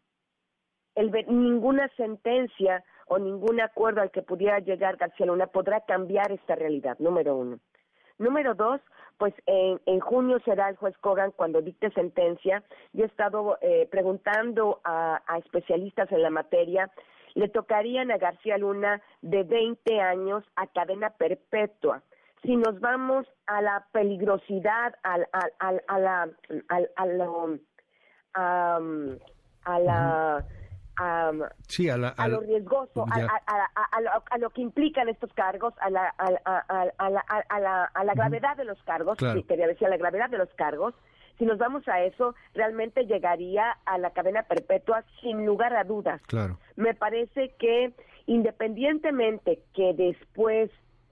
El, 0.95 1.11
ninguna 1.27 1.89
sentencia 1.95 2.83
o 3.07 3.19
ningún 3.19 3.61
acuerdo 3.61 4.01
al 4.01 4.11
que 4.11 4.21
pudiera 4.21 4.59
llegar 4.59 4.97
García 4.97 5.25
Luna 5.25 5.47
podrá 5.47 5.81
cambiar 5.81 6.31
esta 6.31 6.55
realidad, 6.55 6.97
número 6.99 7.37
uno. 7.37 7.59
Número 8.17 8.53
dos, 8.53 8.81
pues 9.21 9.35
en, 9.45 9.79
en, 9.85 9.99
junio 9.99 10.39
será 10.43 10.67
el 10.67 10.77
juez 10.77 10.97
Kogan 10.97 11.29
cuando 11.29 11.61
dicte 11.61 11.91
sentencia. 11.91 12.63
Yo 12.91 13.03
he 13.03 13.07
estado 13.07 13.59
eh, 13.61 13.87
preguntando 13.91 14.81
a, 14.83 15.21
especialistas 15.37 16.11
en 16.11 16.23
la 16.23 16.31
materia 16.31 16.89
le 17.35 17.47
tocarían 17.47 18.09
a 18.09 18.17
García 18.17 18.57
Luna 18.57 18.99
de 19.21 19.43
20 19.43 20.01
años 20.01 20.43
a 20.55 20.65
cadena 20.65 21.11
perpetua. 21.11 22.01
Si 22.41 22.55
nos 22.55 22.79
vamos 22.79 23.27
a 23.45 23.61
la 23.61 23.85
peligrosidad, 23.91 24.95
al, 25.03 25.27
al, 25.31 25.53
al, 25.59 25.83
a 25.87 25.99
la, 25.99 26.29
al, 26.69 26.89
a, 26.95 27.05
lo, 27.05 27.59
a, 28.33 28.79
a 29.65 29.79
la... 29.79 30.45
Um, 31.01 31.41
sí, 31.67 31.89
a, 31.89 31.97
la, 31.97 32.09
a, 32.09 32.27
lo 32.27 32.41
riesgoso, 32.41 33.05
a, 33.09 33.15
a, 33.15 34.01
lo, 34.01 34.11
a, 34.29 34.37
lo, 34.37 34.49
que 34.51 34.61
implican 34.61 35.09
estos 35.09 35.33
cargos, 35.33 35.73
a 35.79 35.89
la, 35.89 36.09
a, 36.09 36.29
la, 36.29 36.39
a 36.99 37.59
la, 37.59 37.85
a 37.85 38.03
la 38.03 38.13
gravedad 38.13 38.55
de 38.55 38.65
los 38.65 38.81
cargos, 38.83 39.17
claro. 39.17 39.39
sí, 39.39 39.43
quería 39.47 39.65
decir, 39.65 39.87
a 39.87 39.89
la 39.89 39.97
gravedad 39.97 40.29
de 40.29 40.37
los 40.37 40.53
cargos, 40.53 40.93
si 41.39 41.45
nos 41.45 41.57
vamos 41.57 41.87
a 41.87 42.03
eso, 42.03 42.35
realmente 42.53 43.05
llegaría 43.07 43.77
a 43.85 43.97
la 43.97 44.11
cadena 44.11 44.43
perpetua 44.43 45.03
sin 45.21 45.43
lugar 45.43 45.75
a 45.75 45.83
dudas. 45.83 46.21
Claro. 46.27 46.59
Me 46.75 46.93
parece 46.93 47.55
que 47.57 47.93
independientemente 48.27 49.63
que 49.73 49.95
después 49.95 50.69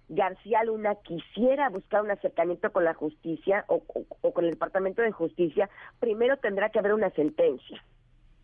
García 0.07 0.63
Luna 0.63 0.95
quisiera 1.03 1.69
buscar 1.69 2.03
un 2.03 2.11
acercamiento 2.11 2.71
con 2.71 2.83
la 2.83 2.93
justicia 2.93 3.65
o, 3.67 3.81
o, 3.87 4.05
o, 4.21 4.33
con 4.33 4.45
el 4.45 4.51
Departamento 4.51 5.01
de 5.01 5.11
Justicia, 5.11 5.67
primero 5.99 6.37
tendrá 6.37 6.69
que 6.69 6.77
haber 6.77 6.93
una 6.93 7.09
sentencia. 7.11 7.83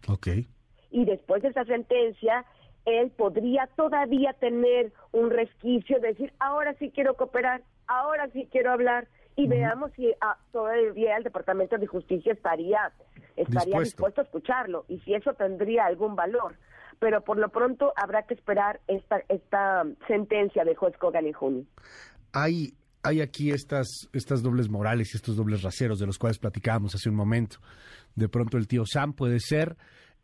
Ok. 0.07 0.27
Y 0.91 1.05
después 1.05 1.41
de 1.41 1.49
esa 1.49 1.65
sentencia, 1.65 2.45
él 2.85 3.11
podría 3.11 3.67
todavía 3.75 4.33
tener 4.33 4.91
un 5.11 5.29
resquicio 5.29 5.99
de 5.99 6.09
decir, 6.09 6.33
ahora 6.39 6.73
sí 6.79 6.91
quiero 6.93 7.15
cooperar, 7.15 7.61
ahora 7.87 8.29
sí 8.31 8.47
quiero 8.51 8.71
hablar, 8.71 9.07
y 9.35 9.43
uh 9.43 9.45
-huh. 9.45 9.49
veamos 9.49 9.91
si 9.95 10.13
ah, 10.21 10.37
todavía 10.51 11.17
el 11.17 11.23
Departamento 11.23 11.77
de 11.77 11.87
Justicia 11.87 12.33
estaría 12.33 12.91
estaría 13.35 13.79
dispuesto. 13.79 13.79
dispuesto. 13.81 14.21
a 14.21 14.23
escucharlo 14.23 14.85
y 14.87 14.99
si 14.99 15.13
eso 15.13 15.33
tendría 15.33 15.85
algún 15.85 16.15
valor. 16.15 16.55
Pero 16.99 17.21
por 17.21 17.37
lo 17.37 17.49
pronto 17.49 17.91
habrá 17.97 18.23
que 18.23 18.33
esperar 18.33 18.79
esta 18.87 19.21
esta 19.27 19.83
sentencia 20.07 20.63
de 20.63 20.75
juez 20.75 20.95
Kogan 20.97 21.25
en 21.25 21.33
junio. 21.33 21.65
Hay 22.31 22.73
hay 23.03 23.21
aquí 23.21 23.51
estas 23.51 24.09
estas 24.13 24.41
dobles 24.41 24.69
morales 24.69 25.13
y 25.13 25.17
estos 25.17 25.35
dobles 25.35 25.61
raseros 25.63 25.99
de 25.99 26.05
los 26.05 26.17
cuales 26.17 26.39
platicábamos 26.39 26.95
hace 26.95 27.09
un 27.09 27.15
momento. 27.15 27.57
De 28.15 28.29
pronto 28.29 28.57
el 28.57 28.67
tío 28.67 28.85
Sam 28.85 29.13
puede 29.13 29.39
ser 29.41 29.75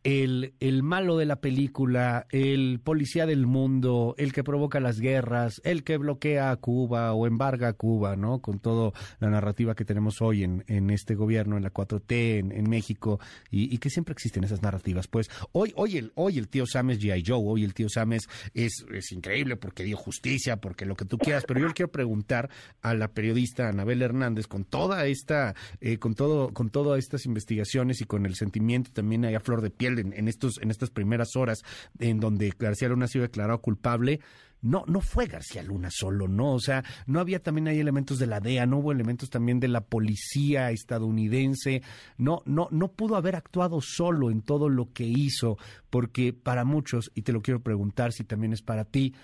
el, 0.04 0.54
el, 0.60 0.84
malo 0.84 1.18
de 1.18 1.26
la 1.26 1.42
película, 1.42 2.26
el 2.32 2.80
policía 2.84 3.26
del 3.26 3.46
mundo, 3.46 4.16
el 4.18 4.34
que 4.34 4.44
provoca 4.44 4.80
las 4.80 5.00
guerras, 5.00 5.62
el 5.64 5.84
que 5.84 5.98
bloquea 5.98 6.52
a 6.52 6.56
Cuba 6.58 7.14
o 7.14 7.28
embarga 7.28 7.70
a 7.70 7.74
Cuba, 7.74 8.16
¿no? 8.16 8.40
Con 8.40 8.60
toda 8.60 8.94
la 9.20 9.30
narrativa 9.30 9.76
que 9.76 9.86
tenemos 9.86 10.22
hoy 10.22 10.44
en, 10.44 10.64
en 10.68 10.90
este 10.90 11.14
gobierno, 11.14 11.58
en 11.58 11.64
la 11.64 11.72
4T, 11.72 12.40
en, 12.40 12.52
en 12.52 12.70
México, 12.70 13.20
y, 13.52 13.74
y, 13.74 13.78
que 13.78 13.90
siempre 13.90 14.14
existen 14.14 14.44
esas 14.44 14.62
narrativas. 14.62 15.08
Pues 15.08 15.30
hoy, 15.52 15.72
hoy, 15.76 15.98
el, 15.98 16.12
hoy 16.16 16.38
el 16.38 16.48
tío 16.48 16.66
Sam 16.66 16.92
es 16.92 17.00
G.I. 17.00 17.24
Joe, 17.26 17.42
hoy 17.44 17.64
el 17.64 17.74
tío 17.74 17.88
Sam 17.88 18.14
es, 18.14 18.28
es, 18.54 19.12
increíble 19.12 19.56
porque 19.56 19.84
dio 19.84 19.98
justicia, 19.98 20.58
porque 20.58 20.86
lo 20.86 20.96
que 20.96 21.06
tú 21.06 21.18
quieras, 21.18 21.44
pero 21.48 21.60
yo 21.60 21.68
le 21.68 21.74
quiero 21.74 21.92
preguntar 21.92 22.50
a 22.82 22.94
la 22.96 23.10
periodista 23.10 23.70
Anabel 23.70 24.02
Hernández, 24.02 24.48
con 24.48 24.66
toda 24.66 25.06
esta, 25.06 25.54
eh, 25.80 25.98
con 26.00 26.16
todo, 26.16 26.54
con 26.54 26.70
todas 26.70 27.00
estas 27.00 27.26
investigaciones 27.26 28.02
y 28.02 28.06
con 28.06 28.26
el 28.26 28.36
sentimiento 28.36 28.92
también 28.92 29.26
ahí 29.26 29.36
a 29.36 29.40
flor 29.40 29.62
de 29.62 29.70
piel 29.70 29.91
En, 30.00 30.14
en 30.14 30.28
estas 30.28 30.90
primeras 30.90 31.36
horas 31.36 31.60
en 32.00 32.20
donde 32.20 32.54
García 32.58 32.90
Luna 32.90 33.06
ha 33.06 33.10
sido 33.10 33.24
declarado 33.24 33.62
culpable, 33.62 34.20
no, 34.62 34.84
no 34.88 35.02
fue 35.02 35.26
García 35.26 35.64
Luna 35.64 35.90
solo, 35.92 36.28
¿no? 36.28 36.54
O 36.54 36.60
sea, 36.60 36.84
no 37.08 37.20
había 37.20 37.42
también 37.42 37.68
ahí 37.68 37.80
elementos 37.80 38.20
de 38.20 38.28
la 38.28 38.40
DEA, 38.40 38.66
no 38.66 38.78
hubo 38.78 38.92
elementos 38.92 39.30
también 39.30 39.60
de 39.60 39.68
la 39.68 39.82
policía 39.82 40.72
estadounidense, 40.72 41.82
no, 42.18 42.42
no, 42.46 42.68
no 42.72 42.92
pudo 42.92 43.16
haber 43.16 43.36
actuado 43.36 43.82
solo 43.82 44.30
en 44.30 44.42
todo 44.42 44.70
lo 44.70 44.94
que 44.94 45.04
hizo, 45.04 45.58
porque 45.90 46.34
para 46.34 46.64
muchos, 46.64 47.12
y 47.16 47.24
te 47.24 47.34
lo 47.34 47.42
quiero 47.42 47.62
preguntar 47.62 48.14
si 48.14 48.24
también 48.24 48.54
es 48.54 48.62
para 48.62 48.86
ti, 48.86 49.16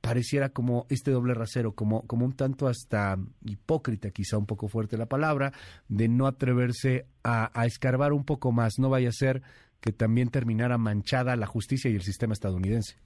pareciera 0.00 0.48
como 0.48 0.86
este 0.88 1.10
doble 1.10 1.34
rasero, 1.34 1.74
como, 1.74 2.06
como 2.06 2.24
un 2.24 2.32
tanto 2.32 2.66
hasta 2.66 3.18
hipócrita, 3.44 4.10
quizá 4.10 4.38
un 4.38 4.46
poco 4.46 4.66
fuerte 4.66 4.96
la 4.96 5.04
palabra, 5.04 5.52
de 5.88 6.08
no 6.08 6.26
atreverse 6.26 7.06
a 7.22 7.66
escarbar 7.66 8.14
un 8.14 8.24
poco 8.24 8.50
más, 8.50 8.78
no 8.78 8.88
vaya 8.88 9.10
a 9.10 9.12
ser 9.12 9.42
que 9.80 9.92
también 9.92 10.30
terminara 10.30 10.78
manchada 10.78 11.36
la 11.36 11.46
justicia 11.46 11.90
y 11.90 11.94
el 11.94 12.02
sistema 12.02 12.32
estadounidense. 12.32 12.96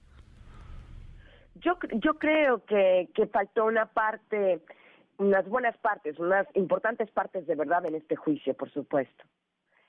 Yo, 1.55 1.77
yo 2.03 2.15
creo 2.15 2.65
que, 2.65 3.09
que 3.13 3.27
faltó 3.27 3.65
una 3.65 3.85
parte, 3.85 4.59
unas 5.17 5.47
buenas 5.47 5.77
partes, 5.77 6.19
unas 6.19 6.47
importantes 6.53 7.09
partes 7.11 7.47
de 7.47 7.55
verdad 7.55 7.85
en 7.85 7.95
este 7.95 8.15
juicio, 8.15 8.53
por 8.53 8.69
supuesto, 8.71 9.23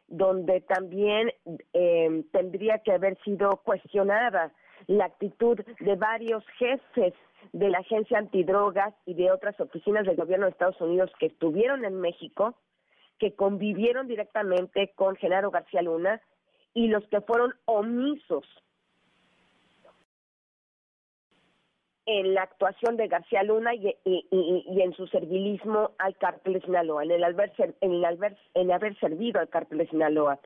donde 0.06 0.60
también 0.60 1.32
eh, 1.72 2.24
tendría 2.32 2.78
que 2.78 2.92
haber 2.92 3.18
sido 3.24 3.56
cuestionada 3.64 4.52
la 4.86 5.06
actitud 5.06 5.58
de 5.80 5.96
varios 5.96 6.44
jefes 6.58 7.14
de 7.52 7.68
la 7.68 7.78
agencia 7.78 8.18
antidrogas 8.18 8.94
y 9.04 9.14
de 9.14 9.32
otras 9.32 9.58
oficinas 9.60 10.06
del 10.06 10.16
gobierno 10.16 10.46
de 10.46 10.52
Estados 10.52 10.80
Unidos 10.80 11.10
que 11.18 11.26
estuvieron 11.26 11.84
en 11.84 12.00
México, 12.00 12.54
que 13.18 13.34
convivieron 13.34 14.06
directamente 14.06 14.92
con 14.94 15.16
Genaro 15.16 15.50
García 15.50 15.82
Luna 15.82 16.20
y 16.76 16.88
los 16.88 17.02
que 17.08 17.22
fueron 17.22 17.54
omisos 17.64 18.44
en 22.04 22.34
la 22.34 22.42
actuación 22.42 22.98
de 22.98 23.08
García 23.08 23.42
Luna 23.42 23.74
y, 23.74 23.96
en 24.04 24.92
su 24.92 25.06
servilismo 25.06 25.92
al 25.96 26.18
cártel 26.18 26.62
Sinaloa, 26.62 27.02
en 27.02 27.12
el 27.12 27.24
haber, 27.24 27.50
en 27.80 27.92
el 27.94 28.04
haber, 28.04 28.36
en 28.52 28.70
haber 28.70 28.94
servido 29.00 29.40
al 29.40 29.48
cártel 29.48 29.88
Sinaloa. 29.88 30.38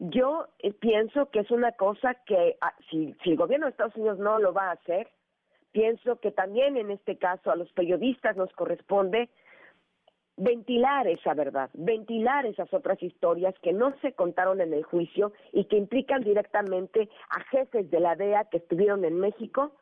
Yo 0.00 0.48
eh, 0.58 0.72
pienso 0.72 1.30
que 1.30 1.38
es 1.38 1.50
una 1.52 1.70
cosa 1.70 2.14
que 2.26 2.56
ah, 2.60 2.74
si, 2.90 3.14
si 3.22 3.30
el 3.30 3.36
gobierno 3.36 3.66
de 3.66 3.70
Estados 3.70 3.94
Unidos 3.94 4.18
no 4.18 4.40
lo 4.40 4.52
va 4.52 4.70
a 4.70 4.72
hacer, 4.72 5.06
pienso 5.70 6.18
que 6.18 6.32
también 6.32 6.78
en 6.78 6.90
este 6.90 7.16
caso 7.16 7.52
a 7.52 7.56
los 7.56 7.70
periodistas 7.74 8.36
nos 8.36 8.52
corresponde 8.54 9.28
ventilar 10.40 11.06
esa 11.06 11.34
verdad, 11.34 11.68
ventilar 11.74 12.46
esas 12.46 12.72
otras 12.72 13.02
historias 13.02 13.54
que 13.62 13.74
no 13.74 13.94
se 14.00 14.14
contaron 14.14 14.62
en 14.62 14.72
el 14.72 14.84
juicio 14.84 15.32
y 15.52 15.64
que 15.66 15.76
implican 15.76 16.22
directamente 16.22 17.10
a 17.28 17.40
jefes 17.50 17.90
de 17.90 18.00
la 18.00 18.16
DEA 18.16 18.46
que 18.50 18.56
estuvieron 18.56 19.04
en 19.04 19.20
México 19.20 19.72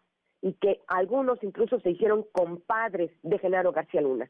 y 0.43 0.55
que 0.55 0.81
algunos 0.89 1.43
incluso 1.45 1.79
se 1.81 1.91
hicieron 1.91 2.25
compadres 2.33 3.13
de 3.23 3.39
Genaro 3.39 3.71
García 3.71 4.01
Luna. 4.01 4.29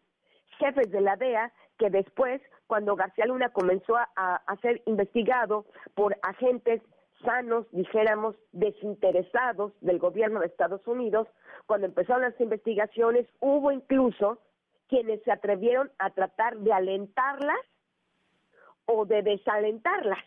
Jefes 0.59 0.91
de 0.91 1.01
la 1.01 1.17
DEA 1.17 1.51
que 1.79 1.89
después, 1.89 2.43
cuando 2.67 2.95
García 2.95 3.25
Luna 3.25 3.49
comenzó 3.51 3.97
a, 3.97 4.57
ser 4.61 4.83
investigado 4.85 5.65
por 5.95 6.19
agentes 6.23 6.83
sanos, 7.25 7.67
dijéramos, 7.73 8.37
desinteresados 8.53 9.73
del 9.81 9.99
gobierno 9.99 10.41
de 10.41 10.47
Estados 10.47 10.87
Unidos, 10.87 11.27
cuando 11.67 11.87
empezaron 11.87 12.23
las 12.23 12.39
investigaciones, 12.41 13.27
hubo 13.41 13.73
incluso 13.73 14.41
quienes 14.89 15.23
se 15.23 15.33
atrevieron 15.33 15.91
a 15.99 16.11
tratar 16.11 16.57
de 16.59 16.73
alentarlas 16.73 17.61
o 18.87 19.05
de 19.05 19.23
desalentarlas. 19.23 20.25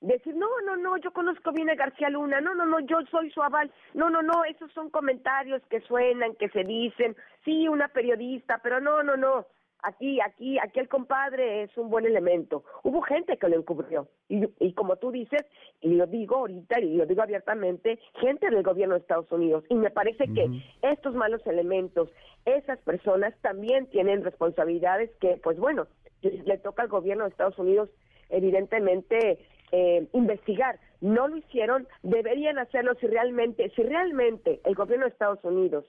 Decir, 0.00 0.34
no, 0.34 0.48
no, 0.64 0.76
no, 0.76 0.96
yo 0.96 1.12
conozco 1.12 1.52
bien 1.52 1.68
a 1.68 1.74
García 1.74 2.08
Luna, 2.08 2.40
no, 2.40 2.54
no, 2.54 2.64
no, 2.64 2.80
yo 2.80 2.96
soy 3.10 3.30
su 3.32 3.42
aval, 3.42 3.70
no, 3.92 4.08
no, 4.08 4.22
no, 4.22 4.44
esos 4.44 4.72
son 4.72 4.88
comentarios 4.88 5.60
que 5.68 5.82
suenan, 5.82 6.36
que 6.36 6.48
se 6.48 6.64
dicen, 6.64 7.14
sí, 7.44 7.68
una 7.68 7.88
periodista, 7.88 8.60
pero 8.62 8.80
no, 8.80 9.02
no, 9.02 9.18
no, 9.18 9.46
aquí, 9.82 10.20
aquí, 10.20 10.58
aquí 10.58 10.80
el 10.80 10.88
compadre 10.88 11.62
es 11.62 11.76
un 11.76 11.90
buen 11.90 12.06
elemento. 12.06 12.64
Hubo 12.82 13.00
gente 13.02 13.36
que 13.36 13.48
lo 13.48 13.56
encubrió, 13.56 14.08
y, 14.28 14.48
y 14.58 14.72
como 14.74 14.96
tú 14.96 15.10
dices, 15.10 15.42
y 15.80 15.94
lo 15.94 16.06
digo 16.06 16.36
ahorita, 16.36 16.80
y 16.80 16.96
lo 16.96 17.06
digo 17.06 17.22
abiertamente, 17.22 17.98
gente 18.20 18.50
del 18.50 18.62
gobierno 18.62 18.94
de 18.94 19.00
Estados 19.00 19.30
Unidos, 19.32 19.64
y 19.68 19.74
me 19.74 19.90
parece 19.90 20.24
que 20.32 20.48
estos 20.82 21.14
malos 21.14 21.46
elementos, 21.46 22.10
esas 22.44 22.78
personas 22.80 23.34
también 23.42 23.86
tienen 23.86 24.24
responsabilidades 24.24 25.10
que, 25.20 25.38
pues 25.42 25.58
bueno, 25.58 25.86
le 26.22 26.58
toca 26.58 26.82
al 26.82 26.88
gobierno 26.88 27.24
de 27.24 27.30
Estados 27.30 27.58
Unidos 27.58 27.88
evidentemente 28.28 29.38
eh, 29.72 30.06
investigar. 30.12 30.78
No 31.00 31.28
lo 31.28 31.36
hicieron, 31.36 31.88
deberían 32.02 32.58
hacerlo 32.58 32.94
si 33.00 33.06
realmente, 33.06 33.70
si 33.70 33.82
realmente 33.82 34.60
el 34.64 34.74
gobierno 34.74 35.06
de 35.06 35.12
Estados 35.12 35.42
Unidos 35.44 35.84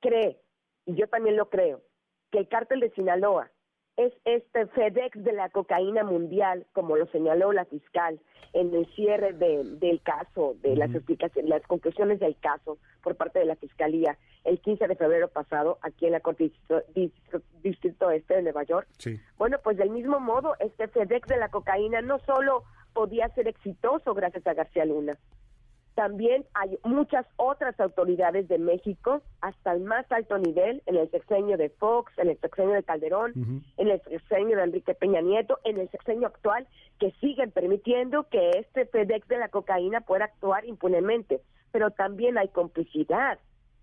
cree, 0.00 0.38
y 0.84 0.94
yo 0.94 1.06
también 1.08 1.36
lo 1.36 1.48
creo, 1.48 1.80
que 2.32 2.38
el 2.38 2.48
cártel 2.48 2.80
de 2.80 2.90
Sinaloa 2.90 3.50
es 3.98 4.12
este 4.24 4.66
FedEx 4.68 5.22
de 5.22 5.32
la 5.32 5.50
cocaína 5.50 6.02
mundial, 6.02 6.66
como 6.72 6.96
lo 6.96 7.06
señaló 7.08 7.52
la 7.52 7.66
fiscal 7.66 8.18
en 8.54 8.74
el 8.74 8.86
cierre 8.94 9.34
del 9.34 10.00
caso, 10.02 10.56
de 10.62 10.76
las 10.76 10.94
explicaciones, 10.94 11.48
las 11.48 11.62
conclusiones 11.66 12.18
del 12.18 12.36
caso 12.38 12.78
por 13.02 13.16
parte 13.16 13.38
de 13.38 13.44
la 13.44 13.56
fiscalía 13.56 14.18
el 14.44 14.60
15 14.60 14.88
de 14.88 14.96
febrero 14.96 15.28
pasado 15.28 15.78
aquí 15.82 16.06
en 16.06 16.12
la 16.12 16.20
Corte 16.20 16.50
Distrito, 17.62 18.10
Este 18.10 18.34
de 18.34 18.42
Nueva 18.42 18.64
York. 18.64 18.88
Bueno, 19.36 19.58
pues 19.62 19.76
del 19.76 19.90
mismo 19.90 20.18
modo, 20.18 20.56
este 20.58 20.88
FedEx 20.88 21.28
de 21.28 21.36
la 21.36 21.50
cocaína 21.50 22.00
no 22.00 22.18
solo 22.20 22.64
podía 22.94 23.28
ser 23.34 23.46
exitoso 23.46 24.14
gracias 24.14 24.46
a 24.46 24.54
García 24.54 24.84
Luna, 24.84 25.18
también 25.94 26.46
hay 26.54 26.78
muchas 26.84 27.26
otras 27.36 27.78
autoridades 27.78 28.48
de 28.48 28.58
México, 28.58 29.22
hasta 29.40 29.72
el 29.72 29.80
más 29.80 30.10
alto 30.10 30.38
nivel, 30.38 30.82
en 30.86 30.96
el 30.96 31.10
sexenio 31.10 31.56
de 31.56 31.68
Fox, 31.68 32.12
en 32.18 32.30
el 32.30 32.38
sexenio 32.38 32.74
de 32.74 32.82
Calderón, 32.82 33.32
en 33.76 33.88
el 33.88 34.00
sexenio 34.02 34.56
de 34.56 34.64
Enrique 34.64 34.94
Peña 34.94 35.20
Nieto, 35.20 35.58
en 35.64 35.78
el 35.78 35.90
sexenio 35.90 36.28
actual, 36.28 36.66
que 36.98 37.12
siguen 37.20 37.50
permitiendo 37.50 38.26
que 38.28 38.50
este 38.58 38.86
FedEx 38.86 39.28
de 39.28 39.38
la 39.38 39.48
cocaína 39.48 40.00
pueda 40.00 40.24
actuar 40.24 40.64
impunemente. 40.64 41.40
Pero 41.72 41.90
también 41.90 42.38
hay 42.38 42.48
complicidad 42.48 43.38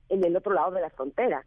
en 0.10 0.24
el 0.24 0.36
otro 0.36 0.54
lado 0.54 0.72
de 0.72 0.82
la 0.82 0.90
frontera. 0.90 1.46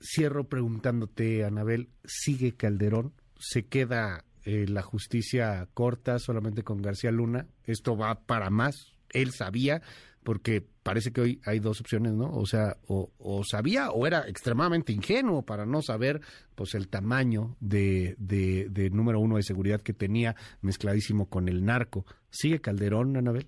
Cierro 0.00 0.44
preguntándote, 0.44 1.44
Anabel, 1.44 1.90
¿sigue 2.04 2.56
Calderón? 2.56 3.12
¿Se 3.38 3.66
queda 3.66 4.24
eh, 4.44 4.66
la 4.68 4.82
justicia 4.82 5.68
corta 5.74 6.18
solamente 6.18 6.62
con 6.62 6.80
García 6.80 7.10
Luna? 7.10 7.46
¿Esto 7.64 7.96
va 7.96 8.20
para 8.26 8.48
más? 8.48 8.97
Él 9.12 9.30
sabía, 9.30 9.80
porque 10.24 10.62
parece 10.82 11.12
que 11.12 11.20
hoy 11.20 11.40
hay 11.46 11.58
dos 11.58 11.80
opciones, 11.80 12.12
¿no? 12.12 12.30
O 12.30 12.44
sea, 12.44 12.76
o, 12.86 13.42
sabía 13.44 13.90
o 13.90 14.06
era 14.06 14.28
extremadamente 14.28 14.92
ingenuo 14.92 15.42
para 15.42 15.64
no 15.64 15.80
saber, 15.82 16.20
pues, 16.54 16.74
el 16.74 16.88
tamaño 16.88 17.56
de, 17.60 18.14
de, 18.18 18.90
número 18.90 19.20
uno 19.20 19.36
de 19.36 19.42
seguridad 19.42 19.80
que 19.80 19.92
tenía 19.92 20.34
mezcladísimo 20.60 21.28
con 21.28 21.48
el 21.48 21.64
narco. 21.64 22.04
¿Sigue 22.30 22.60
Calderón, 22.60 23.16
Anabel? 23.16 23.46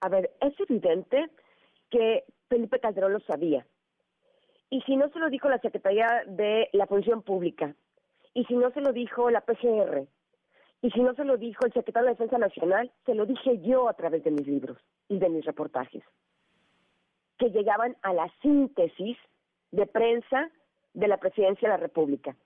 A 0.00 0.08
ver, 0.08 0.30
es 0.40 0.54
evidente 0.68 1.26
que 1.90 2.24
Felipe 2.48 2.80
Calderón 2.80 3.12
lo 3.12 3.20
sabía. 3.20 3.66
Y 4.70 4.80
si 4.82 4.96
no 4.96 5.08
se 5.10 5.18
lo 5.18 5.30
dijo 5.30 5.48
la 5.48 5.58
Secretaría 5.58 6.22
de 6.26 6.68
la 6.72 6.86
Función 6.86 7.22
Pública, 7.22 7.74
y 8.34 8.44
si 8.44 8.54
no 8.54 8.70
se 8.72 8.80
lo 8.80 8.92
dijo 8.92 9.30
la 9.30 9.40
PGR, 9.40 10.06
y 10.82 10.90
si 10.90 11.00
no 11.00 11.14
se 11.14 11.24
lo 11.24 11.36
dijo 11.36 11.64
el 11.64 11.72
secretario 11.72 12.08
de 12.08 12.14
Defensa 12.14 12.38
Nacional, 12.38 12.90
se 13.04 13.14
lo 13.14 13.26
dije 13.26 13.58
yo 13.60 13.88
a 13.88 13.94
través 13.94 14.22
de 14.24 14.30
mis 14.30 14.46
libros 14.46 14.78
y 15.08 15.18
de 15.18 15.28
mis 15.28 15.44
reportajes, 15.44 16.02
que 17.38 17.50
llegaban 17.50 17.96
a 18.02 18.12
la 18.12 18.30
síntesis 18.42 19.16
de 19.72 19.86
prensa 19.86 20.50
de 20.94 21.08
la 21.08 21.18
presidencia 21.18 21.68
de 21.68 21.74
la 21.74 21.82
República. 21.82 22.36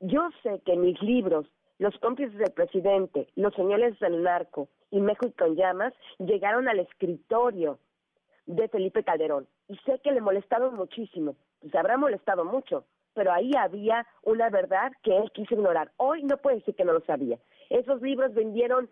Yo 0.00 0.28
sé 0.42 0.60
que 0.64 0.76
mis 0.76 1.00
libros, 1.02 1.46
Los 1.78 1.96
cómplices 1.98 2.36
del 2.38 2.52
presidente, 2.52 3.28
Los 3.36 3.54
señales 3.54 3.98
del 4.00 4.22
narco 4.22 4.68
y 4.90 5.00
México 5.00 5.44
en 5.44 5.56
llamas, 5.56 5.94
llegaron 6.18 6.68
al 6.68 6.80
escritorio 6.80 7.78
de 8.46 8.68
Felipe 8.68 9.04
Calderón. 9.04 9.46
Y 9.68 9.76
sé 9.78 10.00
que 10.02 10.12
le 10.12 10.20
molestaron 10.20 10.74
muchísimo, 10.74 11.36
se 11.70 11.78
habrá 11.78 11.96
molestado 11.96 12.44
mucho, 12.44 12.84
pero 13.14 13.32
ahí 13.32 13.50
había 13.56 14.06
una 14.22 14.48
verdad 14.48 14.92
que 15.02 15.16
él 15.16 15.30
quiso 15.32 15.54
ignorar. 15.54 15.90
Hoy 15.96 16.22
no 16.22 16.36
puede 16.36 16.56
decir 16.56 16.74
que 16.74 16.84
no 16.84 16.92
lo 16.92 17.00
sabía. 17.00 17.38
Esos 17.70 18.00
libros 18.02 18.34
vendieron 18.34 18.90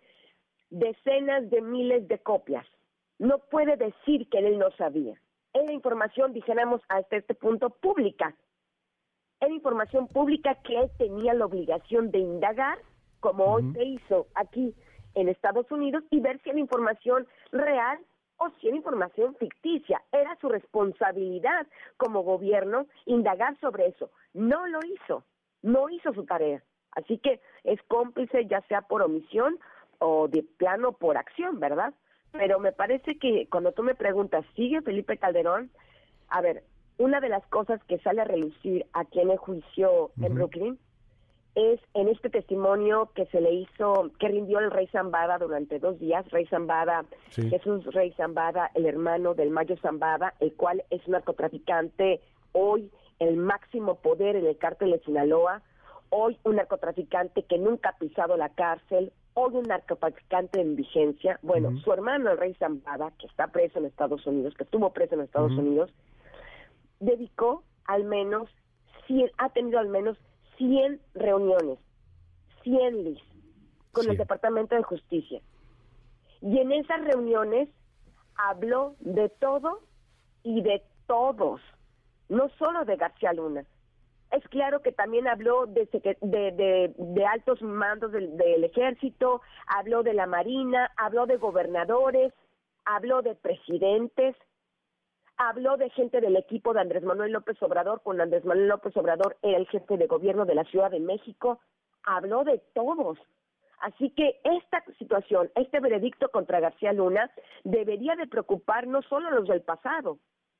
decenas 0.69 1.49
de 1.49 1.61
miles 1.61 2.07
de 2.07 2.19
copias. 2.19 2.65
No 3.19 3.39
puede 3.39 3.77
decir 3.77 4.29
que 4.29 4.39
él 4.39 4.59
no 4.59 4.71
sabía. 4.71 5.19
Era 5.53 5.71
información, 5.71 6.33
dijéramos, 6.33 6.81
hasta 6.89 7.17
este 7.17 7.33
punto 7.33 7.69
pública. 7.69 8.35
Era 9.39 9.53
información 9.53 10.07
pública 10.07 10.55
que 10.63 10.77
él 10.77 10.91
tenía 10.97 11.33
la 11.33 11.45
obligación 11.45 12.11
de 12.11 12.19
indagar, 12.19 12.77
como 13.19 13.45
hoy 13.45 13.71
se 13.73 13.83
hizo 13.83 14.27
aquí 14.35 14.75
en 15.15 15.29
Estados 15.29 15.69
Unidos, 15.71 16.03
y 16.11 16.19
ver 16.19 16.39
si 16.43 16.49
era 16.49 16.59
información 16.59 17.27
real 17.51 17.99
o 18.37 18.49
si 18.59 18.67
era 18.67 18.77
información 18.77 19.35
ficticia. 19.35 20.03
Era 20.11 20.35
su 20.39 20.49
responsabilidad 20.49 21.65
como 21.97 22.21
gobierno 22.21 22.85
indagar 23.05 23.59
sobre 23.59 23.87
eso. 23.87 24.11
No 24.33 24.67
lo 24.67 24.79
hizo, 24.85 25.23
no 25.63 25.89
hizo 25.89 26.13
su 26.13 26.23
tarea. 26.25 26.61
Así 26.97 27.19
que 27.19 27.39
es 27.63 27.79
cómplice 27.83 28.47
ya 28.47 28.61
sea 28.61 28.81
por 28.81 29.03
omisión, 29.03 29.59
o 29.99 30.27
de 30.27 30.43
plano 30.43 30.93
por 30.93 31.17
acción, 31.17 31.59
¿verdad? 31.59 31.93
Pero 32.31 32.59
me 32.59 32.71
parece 32.71 33.17
que 33.17 33.47
cuando 33.49 33.71
tú 33.71 33.83
me 33.83 33.95
preguntas, 33.95 34.45
¿sigue 34.55 34.81
Felipe 34.81 35.17
Calderón? 35.17 35.69
A 36.29 36.41
ver, 36.41 36.63
una 36.97 37.19
de 37.19 37.29
las 37.29 37.45
cosas 37.47 37.83
que 37.85 37.99
sale 37.99 38.21
a 38.21 38.25
relucir 38.25 38.85
aquí 38.93 39.19
en 39.19 39.31
el 39.31 39.37
juicio 39.37 40.11
en 40.21 40.33
Brooklyn 40.33 40.79
es 41.55 41.79
en 41.93 42.07
este 42.07 42.29
testimonio 42.29 43.11
que 43.15 43.25
se 43.27 43.41
le 43.41 43.51
hizo, 43.51 44.11
que 44.19 44.27
rindió 44.27 44.59
el 44.59 44.69
rey 44.69 44.87
Zambada 44.87 45.37
durante 45.37 45.79
dos 45.79 45.99
días, 45.99 46.29
rey 46.31 46.45
Zambada, 46.47 47.05
Jesús 47.31 47.85
Rey 47.93 48.11
Zambada, 48.13 48.69
el 48.75 48.85
hermano 48.85 49.33
del 49.33 49.49
Mayo 49.49 49.75
Zambada, 49.77 50.35
el 50.39 50.53
cual 50.53 50.83
es 50.91 51.05
un 51.07 51.13
narcotraficante, 51.13 52.21
hoy 52.51 52.91
el 53.19 53.37
máximo 53.37 53.95
poder 53.95 54.35
en 54.35 54.45
el 54.45 54.57
cártel 54.57 54.91
de 54.91 54.99
Sinaloa, 54.99 55.63
hoy 56.09 56.37
un 56.43 56.55
narcotraficante 56.55 57.43
que 57.43 57.57
nunca 57.57 57.89
ha 57.89 57.97
pisado 57.97 58.37
la 58.37 58.49
cárcel, 58.49 59.11
hoy 59.33 59.55
un 59.55 59.63
narcotraficante 59.63 60.59
en 60.61 60.75
vigencia, 60.75 61.39
bueno, 61.41 61.77
su 61.79 61.91
hermano 61.93 62.31
el 62.31 62.37
rey 62.37 62.53
Zambada, 62.55 63.11
que 63.19 63.27
está 63.27 63.47
preso 63.47 63.79
en 63.79 63.85
Estados 63.85 64.25
Unidos, 64.25 64.55
que 64.55 64.63
estuvo 64.63 64.91
preso 64.91 65.15
en 65.15 65.21
Estados 65.21 65.51
Unidos, 65.51 65.93
dedicó 66.99 67.63
al 67.85 68.03
menos, 68.03 68.49
ha 69.37 69.49
tenido 69.49 69.79
al 69.79 69.87
menos 69.87 70.17
100 70.57 70.99
reuniones, 71.13 71.79
100 72.63 73.03
lis, 73.03 73.21
con 73.91 74.09
el 74.09 74.17
Departamento 74.17 74.75
de 74.75 74.83
Justicia. 74.83 75.41
Y 76.41 76.59
en 76.59 76.71
esas 76.71 77.03
reuniones 77.03 77.69
habló 78.35 78.95
de 78.99 79.29
todo 79.29 79.81
y 80.43 80.61
de 80.61 80.83
todos, 81.07 81.61
no 82.29 82.49
solo 82.57 82.85
de 82.85 82.95
García 82.95 83.33
Luna. 83.33 83.65
Es 84.37 84.47
claro 84.49 84.83
que 84.83 84.91
también 84.91 85.27
habló 85.27 85.65
de, 85.65 85.87
de, 86.21 87.25
altos 87.25 87.59
mandos 87.63 88.11
del, 88.11 88.37
del 88.37 88.63
ejército, 88.65 89.41
habló 89.65 90.03
de 90.03 90.13
la 90.13 90.27
Marina, 90.27 90.91
habló 90.95 91.25
de 91.25 91.37
gobernadores, 91.37 92.31
habló 92.85 93.23
de 93.23 93.33
presidentes, 93.33 94.35
habló 95.37 95.77
de 95.77 95.89
gente 95.89 96.21
del 96.21 96.35
equipo 96.35 96.73
de 96.73 96.81
Andrés 96.81 97.01
Manuel 97.01 97.31
López 97.31 97.59
Obrador, 97.63 98.01
cuando 98.03 98.21
Andrés 98.21 98.45
Manuel 98.45 98.67
López 98.67 98.95
Obrador 98.95 99.37
era 99.41 99.57
el 99.57 99.67
jefe 99.69 99.97
de 99.97 100.05
gobierno 100.05 100.45
de 100.45 100.53
la 100.53 100.65
Ciudad 100.65 100.91
de 100.91 100.99
México, 100.99 101.59
habló 102.03 102.43
de 102.43 102.59
todos. 102.75 103.17
Así 103.79 104.11
que 104.11 104.39
esta 104.43 104.83
situación, 104.99 105.49
este 105.55 105.79
veredicto 105.79 106.29
contra 106.29 106.59
García 106.59 106.93
Luna, 106.93 107.31
debería 107.63 108.15
de 108.15 108.27
preocupar 108.27 108.85
no 108.85 109.01
solo 109.01 109.29
a 109.29 109.31
los 109.31 109.47
del 109.47 109.61
pasado, 109.61 110.19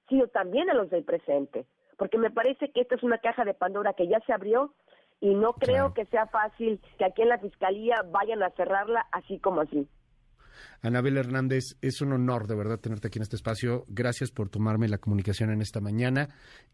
sino 0.09 0.27
también 0.29 0.67
a 0.71 0.73
los 0.73 0.89
del 0.89 1.03
presente, 1.03 1.67
porque 1.97 2.17
me 2.17 2.31
parece 2.31 2.71
que 2.71 2.81
esta 2.81 2.95
es 2.95 3.03
una 3.03 3.17
caja 3.17 3.43
de 3.43 3.53
Pandora 3.53 3.93
que 3.93 4.07
ya 4.07 4.19
se 4.25 4.33
abrió 4.33 4.73
y 5.19 5.33
no 5.33 5.53
creo 5.53 5.93
que 5.93 6.05
sea 6.05 6.27
fácil 6.27 6.79
que 6.97 7.05
aquí 7.05 7.23
en 7.23 7.29
la 7.29 7.39
Fiscalía 7.39 7.95
vayan 8.11 8.43
a 8.43 8.51
cerrarla 8.51 9.07
así 9.11 9.39
como 9.39 9.61
así. 9.61 9.87
Anabel 10.81 11.17
Hernández, 11.17 11.75
es 11.81 12.01
un 12.01 12.13
honor 12.13 12.47
de 12.47 12.55
verdad 12.55 12.79
tenerte 12.79 13.07
aquí 13.07 13.19
en 13.19 13.23
este 13.23 13.35
espacio. 13.35 13.83
Gracias 13.87 14.31
por 14.31 14.49
tomarme 14.49 14.87
la 14.87 14.97
comunicación 14.97 15.51
en 15.51 15.61
esta 15.61 15.81
mañana. 15.81 16.29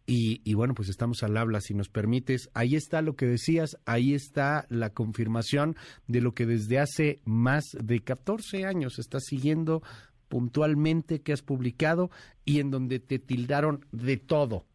Y, 0.05 0.53
bueno, 0.53 0.73
pues 0.73 0.89
estamos 0.89 1.23
al 1.23 1.37
habla, 1.37 1.61
si 1.61 1.73
nos 1.73 1.89
permites. 1.89 2.49
Ahí 2.53 2.75
está 2.75 3.01
lo 3.01 3.15
que 3.15 3.25
decías, 3.25 3.77
ahí 3.85 4.13
está 4.13 4.65
la 4.69 4.89
confirmación 4.91 5.75
de 6.07 6.21
lo 6.21 6.33
que 6.33 6.45
desde 6.45 6.79
hace 6.79 7.21
más 7.25 7.63
de 7.81 8.01
14 8.01 8.65
años 8.65 8.99
estás 8.99 9.23
siguiendo 9.25 9.81
puntualmente 10.27 11.21
que 11.21 11.31
has 11.31 11.41
publicado 11.41 12.09
y 12.43 12.59
en 12.59 12.71
donde 12.71 12.99
te 12.99 13.19
tildaron 13.19 13.85
de 13.91 14.17
todo. 14.17 14.65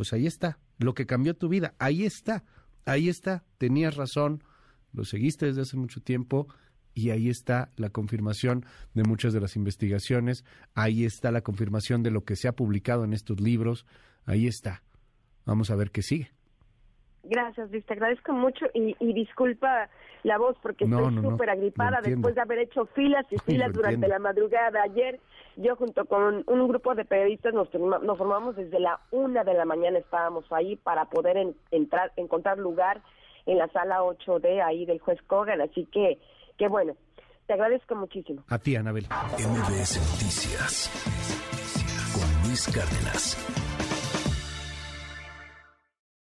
Pues 0.00 0.14
ahí 0.14 0.26
está, 0.26 0.56
lo 0.78 0.94
que 0.94 1.04
cambió 1.04 1.34
tu 1.34 1.50
vida, 1.50 1.74
ahí 1.78 2.06
está, 2.06 2.42
ahí 2.86 3.10
está, 3.10 3.44
tenías 3.58 3.96
razón, 3.96 4.42
lo 4.94 5.04
seguiste 5.04 5.44
desde 5.44 5.60
hace 5.60 5.76
mucho 5.76 6.00
tiempo 6.00 6.46
y 6.94 7.10
ahí 7.10 7.28
está 7.28 7.68
la 7.76 7.90
confirmación 7.90 8.64
de 8.94 9.02
muchas 9.02 9.34
de 9.34 9.42
las 9.42 9.56
investigaciones, 9.56 10.46
ahí 10.74 11.04
está 11.04 11.30
la 11.30 11.42
confirmación 11.42 12.02
de 12.02 12.12
lo 12.12 12.24
que 12.24 12.36
se 12.36 12.48
ha 12.48 12.52
publicado 12.52 13.04
en 13.04 13.12
estos 13.12 13.42
libros, 13.42 13.84
ahí 14.24 14.46
está. 14.46 14.82
Vamos 15.44 15.70
a 15.70 15.76
ver 15.76 15.90
qué 15.90 16.00
sigue. 16.00 16.30
Gracias, 17.22 17.70
Luis, 17.70 17.84
te 17.84 17.92
agradezco 17.92 18.32
mucho 18.32 18.64
y, 18.72 19.12
disculpa 19.12 19.90
la 20.22 20.38
voz 20.38 20.56
porque 20.62 20.84
estoy 20.84 21.14
súper 21.14 21.50
agripada 21.50 22.00
después 22.02 22.34
de 22.34 22.40
haber 22.40 22.60
hecho 22.60 22.86
filas 22.86 23.26
y 23.30 23.36
filas 23.44 23.70
durante 23.74 24.08
la 24.08 24.18
madrugada. 24.18 24.82
Ayer 24.82 25.20
yo 25.60 25.76
junto 25.76 26.04
con 26.06 26.44
un 26.46 26.68
grupo 26.68 26.94
de 26.94 27.04
periodistas 27.04 27.54
nos, 27.54 27.72
nos 27.74 28.18
formamos 28.18 28.56
desde 28.56 28.80
la 28.80 29.00
una 29.10 29.44
de 29.44 29.54
la 29.54 29.64
mañana, 29.64 29.98
estábamos 29.98 30.44
ahí 30.50 30.76
para 30.76 31.04
poder 31.06 31.36
entrar, 31.70 32.12
encontrar 32.16 32.58
lugar 32.58 33.02
en 33.46 33.58
la 33.58 33.68
sala 33.68 34.02
8D 34.02 34.62
ahí 34.62 34.84
del 34.84 35.00
juez 35.00 35.20
Kogan, 35.26 35.60
así 35.60 35.86
que 35.86 36.18
Qué 36.60 36.68
bueno. 36.68 36.94
Te 37.46 37.54
agradezco 37.54 37.96
muchísimo. 37.96 38.44
A 38.48 38.58
ti, 38.58 38.76
Anabel. 38.76 39.06
MBS 39.06 39.96
Noticias 39.96 40.90
con 42.12 42.42
Luis 42.46 42.66
Cárdenas. 42.66 43.69